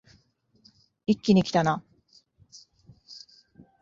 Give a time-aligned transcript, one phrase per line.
[1.05, 1.83] 一気にきたな